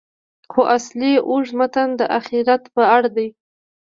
خو 0.51 0.61
اصلي 0.77 1.11
اوږد 1.29 1.53
متن 1.59 1.89
د 1.99 2.01
آخرت 2.17 2.63
په 2.75 2.81
اړه 2.95 3.09
دی. 3.17 3.27